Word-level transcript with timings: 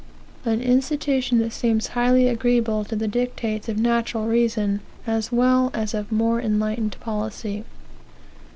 An 0.45 0.61
institution 0.63 1.37
that 1.37 1.53
seems 1.53 1.89
highly 1.89 2.27
agreeable 2.27 2.83
to 2.85 2.95
the 2.95 3.07
dictates 3.07 3.69
of 3.69 3.77
natural 3.77 4.25
reason, 4.25 4.79
as 5.05 5.31
well 5.31 5.69
as 5.75 5.93
of 5.93 6.11
more 6.11 6.41
enlightened 6.41 6.97
policy. 6.99 7.65